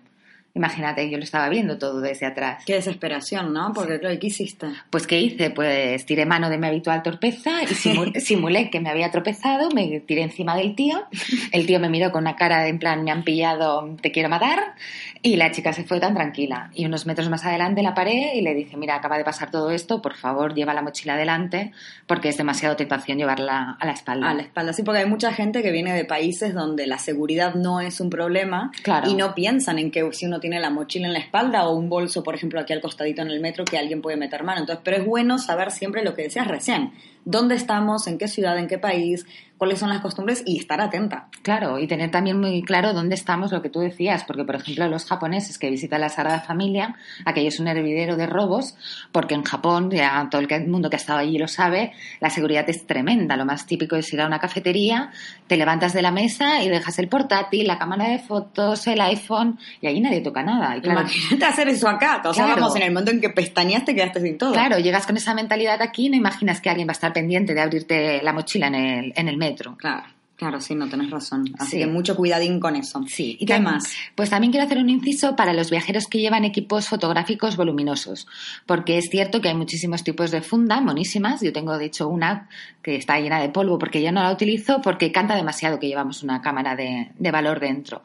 [0.56, 2.64] Imagínate, yo lo estaba viendo todo desde atrás.
[2.66, 3.74] Qué desesperación, ¿no?
[3.74, 4.68] Porque, claro, ¿qué hiciste?
[4.90, 5.50] Pues, ¿qué hice?
[5.50, 10.00] Pues tiré mano de mi habitual torpeza y simul- simulé que me había tropezado, me
[10.00, 11.04] tiré encima del tío.
[11.52, 14.76] El tío me miró con una cara en plan, me han pillado, te quiero matar.
[15.22, 16.70] Y la chica se fue tan tranquila.
[16.74, 19.72] Y unos metros más adelante la paré y le dije, mira, acaba de pasar todo
[19.72, 21.74] esto, por favor, lleva la mochila adelante,
[22.08, 24.30] porque es demasiado tentación llevarla a la espalda.
[24.30, 27.56] A la espalda, sí, porque hay mucha gente que viene de países donde la seguridad
[27.56, 29.10] no es un problema Claro.
[29.10, 31.90] y no piensan en que si uno tiene la mochila en la espalda o un
[31.90, 34.60] bolso, por ejemplo, aquí al costadito en el metro que alguien puede meter mano.
[34.60, 36.92] Entonces, pero es bueno saber siempre lo que decías recién.
[37.26, 38.08] ¿Dónde estamos?
[38.08, 38.58] ¿En qué ciudad?
[38.58, 39.26] ¿En qué país?
[39.58, 40.44] ¿Cuáles son las costumbres?
[40.46, 41.30] Y estar atenta.
[41.42, 44.86] Claro, y tener también muy claro dónde estamos, lo que tú decías, porque por ejemplo
[44.90, 48.76] los japoneses que visitan la Sagrada Familia, aquello es un hervidero de robos,
[49.14, 52.70] porque en Japón, ya todo el mundo que ha estado allí lo sabe, la seguridad
[52.70, 53.38] es tremenda.
[53.38, 55.12] Lo más típico es ir a una cafetería,
[55.48, 59.58] te levantas de la mesa y dejas el portátil, la cámara de fotos, el iPhone,
[59.80, 60.76] y allí nadie toca nada.
[60.76, 62.22] Y claro, Imagínate hacer eso acá.
[62.26, 62.60] O sea, Claro.
[62.62, 64.52] vamos, en el momento en que pestañaste quedaste sin todo.
[64.52, 67.56] Claro, llegas con esa mentalidad aquí y no imaginas que alguien va a estar pendiente
[67.56, 69.76] de abrirte la mochila en el, en el metro.
[69.78, 70.04] Claro,
[70.36, 71.46] claro, sí, no tenés razón.
[71.58, 71.78] Así Sí.
[71.80, 73.02] que mucho cuidadín con eso.
[73.08, 73.38] Sí.
[73.40, 73.86] ¿Y qué más?
[74.16, 78.28] Pues también quiero hacer un inciso para los viajeros que llevan equipos fotográficos voluminosos,
[78.66, 81.42] porque es cierto que hay muchísimos tipos de funda, monísimas.
[81.42, 82.50] Yo tengo, de hecho, una
[82.84, 86.22] que está llena de polvo porque yo no la utilizo porque canta demasiado que llevamos
[86.22, 88.04] una cámara de, de valor dentro.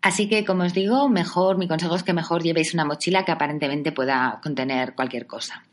[0.00, 3.32] Así que, como os digo, mejor, mi consejo es que mejor llevéis una mochila que
[3.32, 5.64] aparentemente pueda contener cualquier cosa.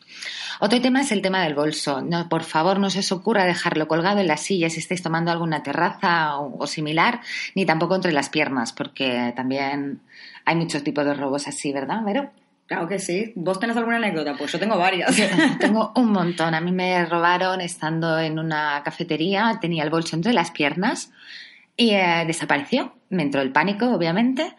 [0.60, 2.02] Otro tema es el tema del bolso.
[2.02, 5.32] No, por favor, no se os ocurra dejarlo colgado en la silla si estáis tomando
[5.32, 7.22] alguna terraza o, o similar,
[7.54, 10.02] ni tampoco entre las piernas, porque también
[10.46, 12.32] hay muchos tipos de robos así, ¿verdad, Vero?
[12.68, 13.32] Claro que sí.
[13.36, 14.34] ¿Vos tenés alguna anécdota?
[14.36, 15.16] Pues yo tengo varias.
[15.60, 16.56] Tengo un montón.
[16.56, 21.12] A mí me robaron estando en una cafetería, tenía el bolso entre las piernas
[21.78, 22.94] y eh, desapareció.
[23.10, 24.54] Me entró el pánico, obviamente.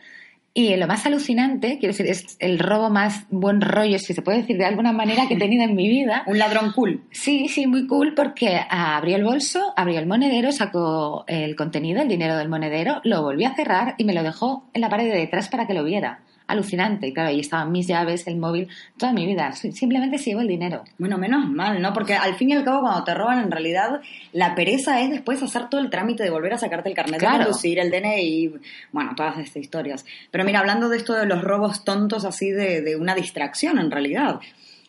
[0.59, 4.39] Y lo más alucinante, quiero decir, es el robo más buen rollo, si se puede
[4.39, 6.23] decir de alguna manera, que he tenido en mi vida.
[6.27, 7.03] Un ladrón cool.
[7.11, 12.01] Sí, sí, muy cool porque ah, abrió el bolso, abrió el monedero, sacó el contenido,
[12.01, 15.13] el dinero del monedero, lo volvió a cerrar y me lo dejó en la pared
[15.13, 16.21] de detrás para que lo viera.
[16.49, 17.09] Alucinante.
[17.09, 19.51] Y claro, ahí estaban mis llaves, el móvil, toda mi vida.
[19.53, 20.85] Simplemente se llevó el dinero.
[20.99, 21.93] Bueno, menos mal, ¿no?
[21.93, 24.01] Porque al fin y al cabo cuando te roban, en realidad,
[24.33, 27.39] la pereza es después hacer todo el trámite de volver a sacarte el carnet Claro.
[27.39, 28.53] de conducir, el DNI,
[28.93, 30.05] bueno, todas estas historias.
[30.31, 33.91] Pero mira, hablando de esto de los robos tontos así de, de una distracción, en
[33.91, 34.39] realidad.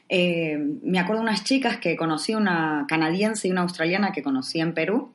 [0.10, 4.60] eh, me acuerdo de unas chicas que conocí, una canadiense y una australiana que conocí
[4.62, 5.12] en Perú,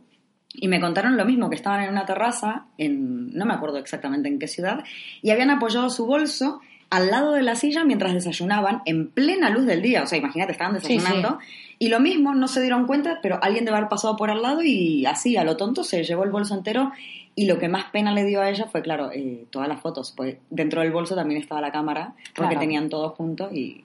[0.54, 4.28] y me contaron lo mismo, que estaban en una terraza, en, no me acuerdo exactamente
[4.28, 4.84] en qué ciudad,
[5.22, 9.64] y habían apoyado su bolso al lado de la silla mientras desayunaban en plena luz
[9.64, 10.02] del día.
[10.02, 11.38] O sea, imagínate, estaban Sí, desayunando.
[11.78, 14.60] Y lo mismo, no se dieron cuenta, pero alguien debe haber pasado por al lado
[14.62, 16.92] y así, a lo tonto, se llevó el bolso entero.
[17.34, 20.12] Y lo que más pena le dio a ella fue, claro, eh, todas las fotos.
[20.14, 22.60] Pues dentro del bolso también estaba la cámara, porque Claro.
[22.60, 23.84] tenían todos juntos y...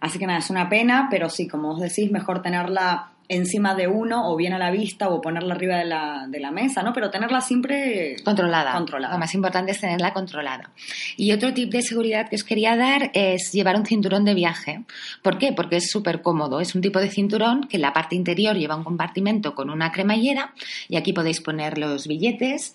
[0.00, 3.88] Así que nada, es una pena, pero sí, como vos decís, mejor tenerla encima de
[3.88, 6.92] uno o bien a la vista o ponerla arriba de la, de la mesa, ¿no?
[6.92, 8.72] Pero tenerla siempre Controlada.
[8.72, 9.14] Controlada.
[9.14, 10.70] Lo más importante es tenerla controlada.
[11.16, 14.84] Y otro tip de seguridad que os quería dar es llevar un cinturón de viaje.
[15.22, 15.52] ¿Por qué?
[15.52, 16.60] Porque es súper cómodo.
[16.60, 19.92] Es un tipo de cinturón que en la parte interior lleva un compartimento con una
[19.92, 20.52] cremallera
[20.88, 22.74] y aquí podéis poner los billetes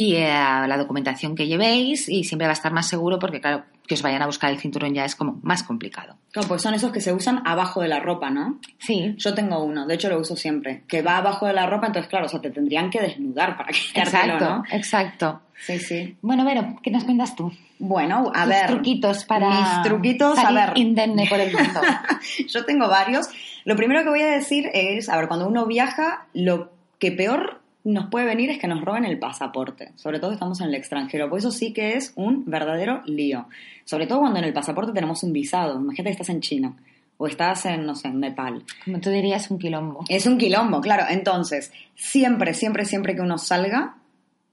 [0.00, 3.64] y eh, la documentación que llevéis y siempre va a estar más seguro porque, claro,
[3.86, 6.16] que os vayan a buscar el cinturón ya es como más complicado.
[6.32, 8.58] Claro, pues son esos que se usan abajo de la ropa, ¿no?
[8.78, 9.14] Sí.
[9.18, 12.08] Yo tengo uno, de hecho lo uso siempre, que va abajo de la ropa, entonces
[12.08, 14.64] claro, o sea, te tendrían que desnudar para quitártelo, Exacto, ¿no?
[14.70, 15.40] exacto.
[15.58, 16.16] Sí, sí.
[16.22, 17.52] Bueno, Vero, ¿qué nos cuentas tú?
[17.78, 18.66] Bueno, a Tus ver.
[18.68, 20.78] truquitos para Mis truquitos, a salir ver.
[20.78, 21.80] indemne por el mundo.
[22.48, 23.28] Yo tengo varios.
[23.66, 27.59] Lo primero que voy a decir es, a ver, cuando uno viaja, lo que peor
[27.84, 31.30] nos puede venir es que nos roben el pasaporte, sobre todo estamos en el extranjero,
[31.30, 33.46] pues eso sí que es un verdadero lío,
[33.84, 36.74] sobre todo cuando en el pasaporte tenemos un visado, imagínate que estás en China
[37.16, 38.62] o estás en, no sé, en Nepal.
[38.84, 40.04] Como tú dirías, un quilombo.
[40.08, 41.04] Es un quilombo, claro.
[41.10, 43.96] Entonces, siempre, siempre, siempre que uno salga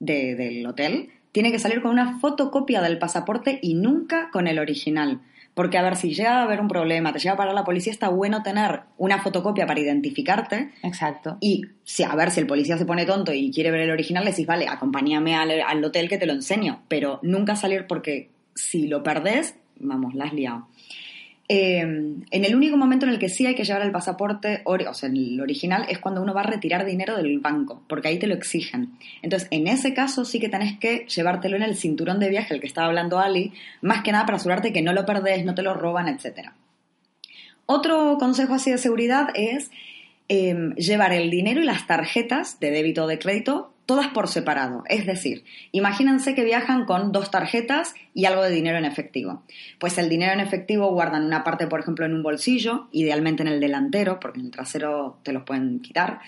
[0.00, 4.58] de- del hotel, tiene que salir con una fotocopia del pasaporte y nunca con el
[4.58, 5.20] original.
[5.54, 7.92] Porque, a ver, si llega a haber un problema, te llega a parar la policía,
[7.92, 10.72] está bueno tener una fotocopia para identificarte.
[10.82, 11.36] Exacto.
[11.40, 14.24] Y, si, a ver, si el policía se pone tonto y quiere ver el original,
[14.24, 16.82] le decís, vale, acompáñame al, al hotel que te lo enseño.
[16.88, 20.68] Pero nunca salir porque si lo perdés, vamos, la has liado.
[21.50, 24.94] Eh, en el único momento en el que sí hay que llevar el pasaporte, o
[24.94, 28.26] sea, el original, es cuando uno va a retirar dinero del banco, porque ahí te
[28.26, 28.98] lo exigen.
[29.22, 32.60] Entonces, en ese caso sí que tenés que llevártelo en el cinturón de viaje, el
[32.60, 35.62] que estaba hablando Ali, más que nada para asegurarte que no lo perdés, no te
[35.62, 36.54] lo roban, etcétera.
[37.64, 39.70] Otro consejo así de seguridad es
[40.28, 44.84] eh, llevar el dinero y las tarjetas de débito o de crédito todas por separado.
[44.86, 49.44] Es decir, imagínense que viajan con dos tarjetas y algo de dinero en efectivo.
[49.78, 53.48] Pues el dinero en efectivo guardan una parte, por ejemplo, en un bolsillo, idealmente en
[53.48, 56.20] el delantero, porque en el trasero te los pueden quitar.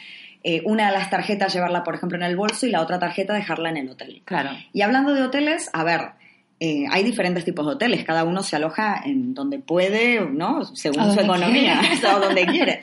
[0.42, 3.34] Eh, una de las tarjetas llevarla, por ejemplo, en el bolso y la otra tarjeta
[3.34, 4.22] dejarla en el hotel.
[4.24, 4.52] Claro.
[4.72, 6.12] Y hablando de hoteles, a ver,
[6.60, 10.64] eh, hay diferentes tipos de hoteles, cada uno se aloja en donde puede, ¿no?
[10.66, 12.06] Según su economía, quiere.
[12.14, 12.80] o donde quiere.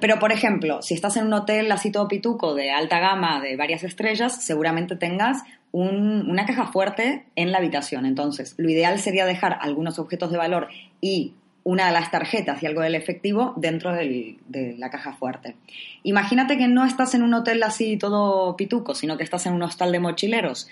[0.00, 3.56] Pero, por ejemplo, si estás en un hotel así todo pituco de alta gama, de
[3.56, 5.42] varias estrellas, seguramente tengas
[5.72, 8.06] un- una caja fuerte en la habitación.
[8.06, 10.68] Entonces, lo ideal sería dejar algunos objetos de valor
[11.02, 15.56] y una de las tarjetas y algo del efectivo dentro del- de la caja fuerte.
[16.04, 19.62] Imagínate que no estás en un hotel así todo pituco, sino que estás en un
[19.62, 20.68] hostal de mochileros.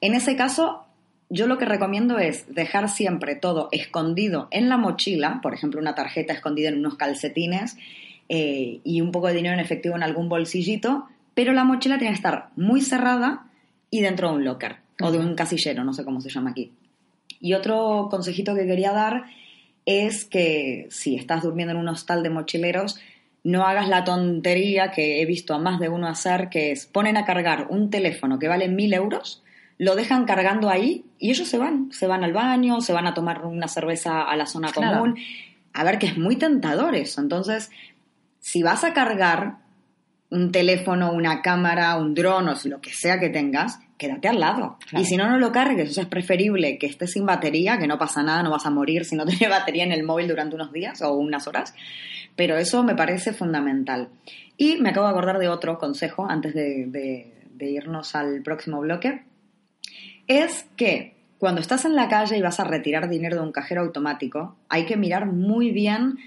[0.00, 0.84] En ese caso,
[1.30, 5.94] yo lo que recomiendo es dejar siempre todo escondido en la mochila, por ejemplo, una
[5.94, 7.76] tarjeta escondida en unos calcetines
[8.28, 12.12] eh, y un poco de dinero en efectivo en algún bolsillito, pero la mochila tiene
[12.12, 13.46] que estar muy cerrada
[13.90, 16.72] y dentro de un locker o de un casillero, no sé cómo se llama aquí.
[17.40, 19.24] Y otro consejito que quería dar
[19.86, 22.98] es que si estás durmiendo en un hostal de mochileros,
[23.44, 27.16] no hagas la tontería que he visto a más de uno hacer, que es ponen
[27.16, 29.43] a cargar un teléfono que vale mil euros,
[29.78, 33.14] lo dejan cargando ahí y ellos se van, se van al baño, se van a
[33.14, 34.98] tomar una cerveza a la zona Claro.
[35.00, 35.18] común.
[35.72, 37.20] A ver, que es muy tentador eso.
[37.20, 37.70] Entonces,
[38.40, 39.56] si vas a cargar
[40.30, 44.40] un teléfono, una cámara, un dron o si lo que sea que tengas, quédate al
[44.40, 44.78] lado.
[44.88, 45.02] Claro.
[45.02, 45.90] Y si no, no lo cargues.
[45.90, 48.70] O sea, es preferible que estés sin batería, que no pasa nada, no vas a
[48.70, 51.74] morir si no tienes batería en el móvil durante unos días o unas horas.
[52.36, 54.08] Pero eso me parece fundamental.
[54.56, 58.80] Y me acabo de acordar de otro consejo antes de, de- de irnos al próximo
[58.80, 59.22] bloque.
[60.26, 63.82] Es que cuando estás en la calle y vas a retirar dinero de un cajero
[63.82, 66.18] automático, hay que mirar muy bien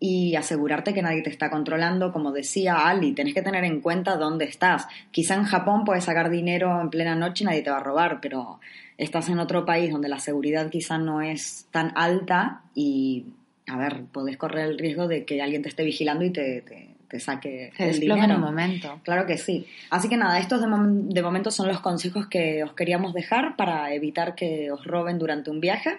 [0.00, 2.12] y asegurarte que nadie te está controlando.
[2.12, 4.86] Como decía Ali, tenés que tener en cuenta dónde estás.
[5.12, 8.20] Quizá en Japón puedes sacar dinero en plena noche y nadie te va a robar,
[8.20, 8.58] pero
[8.98, 13.26] estás en otro país donde la seguridad quizá no es tan alta y,
[13.68, 16.93] a ver, podés correr el riesgo de que alguien te esté vigilando y te, te-
[17.14, 18.34] te saque Se el en dinero.
[18.34, 19.00] un momento.
[19.04, 19.66] Claro que sí.
[19.90, 23.54] Así que nada, estos de, mom- de momento son los consejos que os queríamos dejar
[23.54, 25.98] para evitar que os roben durante un viaje.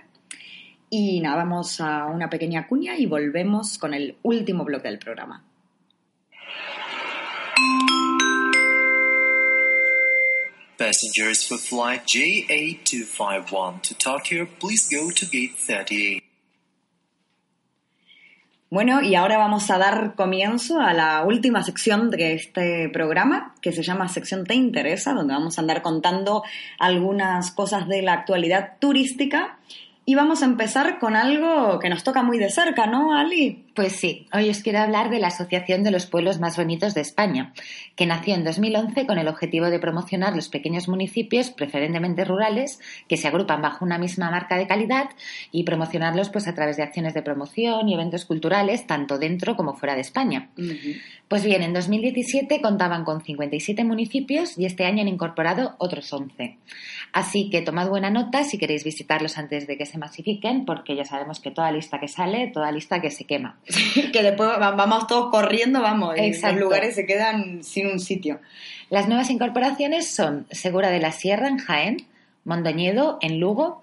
[0.90, 5.42] Y nada, vamos a una pequeña cuña y volvemos con el último bloque del programa.
[10.78, 16.22] Passengers for flight JA251 to Tokyo, please go to gate 38.
[18.72, 23.72] Bueno, y ahora vamos a dar comienzo a la última sección de este programa, que
[23.72, 26.44] se llama Sección Te Interesa, donde vamos a andar contando
[26.80, 29.60] algunas cosas de la actualidad turística.
[30.04, 33.65] Y vamos a empezar con algo que nos toca muy de cerca, ¿no, Ali?
[33.76, 37.02] Pues sí, hoy os quiero hablar de la Asociación de los Pueblos Más Bonitos de
[37.02, 37.52] España,
[37.98, 43.18] que nació en 2011 con el objetivo de promocionar los pequeños municipios, preferentemente rurales, que
[43.18, 45.10] se agrupan bajo una misma marca de calidad
[45.52, 49.74] y promocionarlos pues a través de acciones de promoción y eventos culturales, tanto dentro como
[49.74, 50.52] fuera de España.
[51.28, 56.60] Pues bien, en 2017 contaban con 57 municipios y este año han incorporado otros 11.
[57.12, 61.04] Así que tomad buena nota si queréis visitarlos antes de que se masifiquen, porque ya
[61.04, 63.58] sabemos que toda lista que sale, toda lista que se quema.
[64.14, 66.60] que después va- vamos todos corriendo, vamos, y los Exacto.
[66.60, 68.40] lugares se quedan sin un sitio.
[68.90, 71.98] Las nuevas incorporaciones son Segura de la Sierra en Jaén,
[72.44, 73.82] Mondoñedo en Lugo,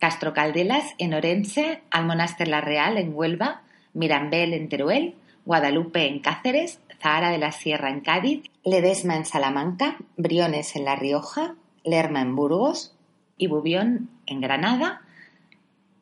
[0.00, 3.62] Castro Caldelas en Orense, Almonaster La Real en Huelva,
[3.94, 5.14] Mirambel en Teruel,
[5.44, 10.96] Guadalupe en Cáceres, Zahara de la Sierra en Cádiz, Ledesma en Salamanca, Briones en La
[10.96, 11.54] Rioja,
[11.84, 12.94] Lerma en Burgos
[13.38, 15.02] y Bubión en Granada.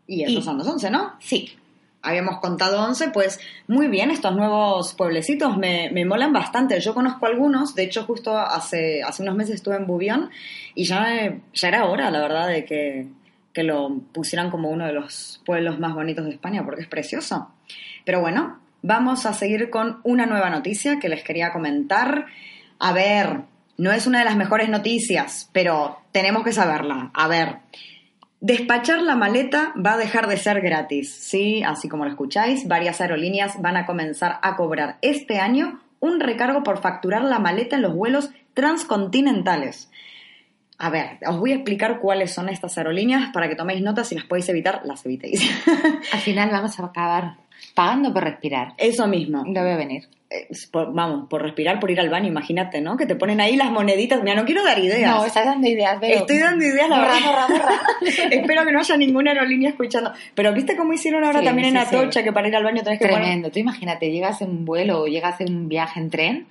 [0.06, 1.12] Y esos Y- son los 11, ¿no?
[1.20, 1.56] Sí,
[2.00, 6.78] Habíamos contado 11, pues muy bien, estos nuevos pueblecitos me, me molan bastante.
[6.80, 10.30] Yo conozco algunos, de hecho justo hace, hace unos meses estuve en Bubión
[10.74, 13.08] y ya, ya era hora, la verdad, de que,
[13.52, 17.50] que lo pusieran como uno de los pueblos más bonitos de España, porque es precioso.
[18.04, 22.26] Pero bueno, vamos a seguir con una nueva noticia que les quería comentar.
[22.78, 23.40] A ver,
[23.76, 27.10] no es una de las mejores noticias, pero tenemos que saberla.
[27.14, 27.58] A ver,
[28.40, 33.00] Despachar la maleta va a dejar de ser gratis, sí, así como lo escucháis, varias
[33.00, 37.82] aerolíneas van a comenzar a cobrar este año un recargo por facturar la maleta en
[37.82, 39.90] los vuelos transcontinentales.
[40.78, 44.08] A ver, os voy a explicar cuáles son estas aerolíneas para que toméis notas.
[44.08, 45.42] Si las podéis evitar, las evitéis.
[46.12, 47.38] Al final vamos a acabar
[47.78, 48.72] pagando por respirar.
[48.76, 49.44] Eso mismo.
[49.46, 50.08] Lo veo venir.
[50.28, 52.96] Es por- vamos, por respirar, por ir al baño, imagínate, ¿no?
[52.96, 54.20] Que te ponen ahí las moneditas.
[54.20, 55.14] Mira, no quiero dar ideas.
[55.14, 56.16] No, estás dando ideas, Vero.
[56.16, 57.14] Estoy dando ideas, la verdad.
[57.24, 57.80] borra, borra.
[58.32, 60.12] Espero que no haya ninguna aerolínea escuchando.
[60.34, 61.94] Pero ¿viste cómo hicieron ahora Sí, también en sí.
[61.96, 63.22] Atocha que para ir al baño tenés que poner...
[63.22, 63.50] Tremendo.
[63.52, 66.46] Tú imagínate, llegas en un vuelo o llegas en un viaje en tren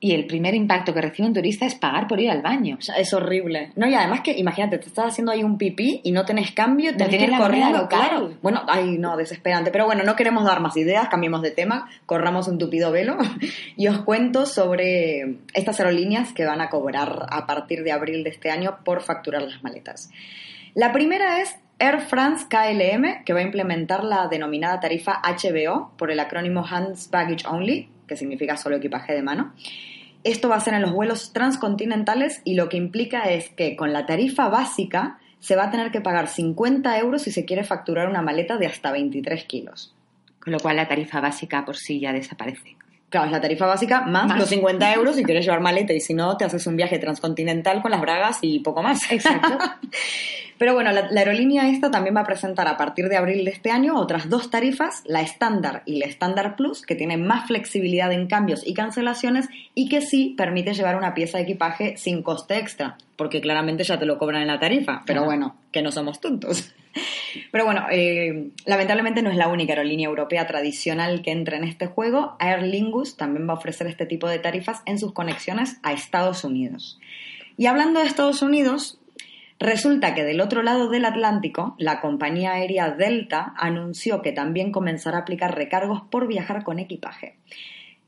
[0.00, 2.76] y el primer impacto que recibe un turista es pagar por ir al baño.
[2.78, 3.70] O sea, es horrible.
[3.76, 6.92] No, y además que, imagínate, te estás haciendo ahí un pipí y no tenés cambio,
[6.92, 8.32] No tenés que tienes moneda corriendo, claro.
[8.40, 9.70] Bueno, ay, no, desesperante.
[9.70, 13.18] Pero bueno, no queremos dar más ideas, cambiemos de tema, corramos un tupido velo
[13.76, 18.30] y os cuento sobre estas aerolíneas que van a cobrar a partir de abril de
[18.30, 20.10] este año por facturar las maletas.
[20.74, 26.10] La primera es Air France KLM, que va a implementar la denominada tarifa HBO por
[26.10, 29.54] el acrónimo Hands Baggage Only, que significa solo equipaje de mano.
[30.24, 33.92] Esto va a ser en los vuelos transcontinentales y lo que implica es que con
[33.92, 38.08] la tarifa básica se va a tener que pagar 50 euros si se quiere facturar
[38.08, 39.94] una maleta de hasta 23 kilos.
[40.40, 42.79] Con lo cual la tarifa básica por sí ya desaparece.
[43.10, 44.38] Claro, es la tarifa básica más, Más.
[44.38, 47.82] los 50 euros si quieres llevar maleta y si no, te haces un viaje transcontinental
[47.82, 49.10] con las bragas y poco más.
[49.10, 49.58] Exacto.
[50.58, 53.50] Pero bueno, la, la aerolínea esta también va a presentar a partir de abril de
[53.50, 58.12] este año otras dos tarifas, la estándar y la estándar plus, que tienen más flexibilidad
[58.12, 62.58] en cambios y cancelaciones y que sí permite llevar una pieza de equipaje sin coste
[62.58, 65.26] extra, porque claramente ya te lo cobran en la tarifa, pero Ajá.
[65.26, 66.72] bueno, que no somos tontos.
[67.52, 71.86] Pero bueno, eh, lamentablemente no es la única aerolínea europea tradicional que entra en este
[71.86, 72.36] juego.
[72.38, 76.44] Aer Lingus también va a ofrecer este tipo de tarifas en sus conexiones a Estados
[76.44, 76.98] Unidos.
[77.56, 78.98] Y hablando de Estados Unidos,
[79.58, 85.18] resulta que del otro lado del Atlántico, la compañía aérea Delta anunció que también comenzará
[85.18, 87.36] a aplicar recargos por viajar con equipaje.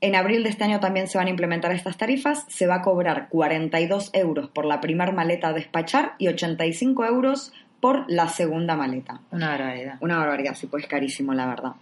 [0.03, 2.43] En abril de este año también se van a implementar estas tarifas.
[2.49, 7.53] Se va a cobrar 42 euros por la primer maleta a despachar y 85 euros
[7.83, 9.19] por la segunda maleta.
[9.29, 9.95] Una barbaridad.
[9.99, 11.73] Una barbaridad, sí, pues carísimo, la verdad.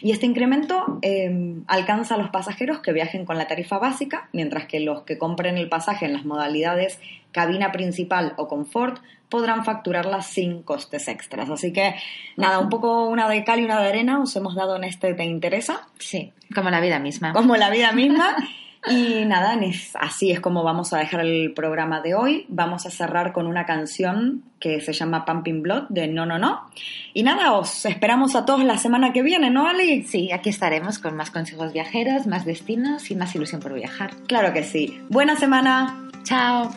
[0.00, 4.64] Y este incremento eh, alcanza a los pasajeros que viajen con la tarifa básica, mientras
[4.64, 6.98] que los que compren el pasaje en las modalidades
[7.30, 11.50] cabina principal o confort podrán facturarla sin costes extras.
[11.50, 11.94] Así que
[12.38, 15.12] nada, un poco una de cal y una de arena os hemos dado en este
[15.12, 15.88] ¿Te interesa?
[15.98, 17.34] Sí, como la vida misma.
[17.34, 18.34] como la vida misma.
[18.90, 22.44] Y nada, es- así es como vamos a dejar el programa de hoy.
[22.48, 26.66] Vamos a cerrar con una canción que se llama Pumping Blood de No No No.
[27.14, 30.02] Y nada, os esperamos a todos la semana que viene, ¿no, Ali?
[30.04, 34.10] Sí, aquí estaremos con más consejos viajeros, más destinos y más ilusión por viajar.
[34.26, 35.00] Claro que sí.
[35.08, 36.10] Buena semana.
[36.24, 36.70] Chao.